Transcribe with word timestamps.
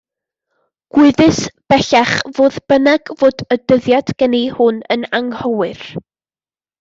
Gwyddys, 0.95 1.41
bellach, 1.73 2.13
fodd 2.37 2.57
bynnag 2.73 3.11
fod 3.19 3.43
y 3.57 3.57
dyddiad 3.73 4.09
geni 4.23 4.39
hwn 4.57 4.81
yn 4.97 5.05
anghywir. 5.19 5.85